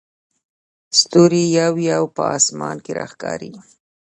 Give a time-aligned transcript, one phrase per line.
[0.99, 3.51] ستوري یو یو په اسمان کې راښکاري.